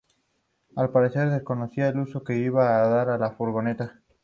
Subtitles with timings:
[0.77, 3.99] Al parecer desconocía el uso que se iba a dar a la furgoneta.